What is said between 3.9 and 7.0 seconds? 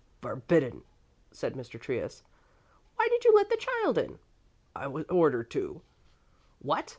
in?" "I was ordered to." "What?